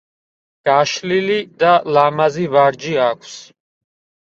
[0.69, 3.39] გაშლილი და ლამაზი ვარჯი აქვს.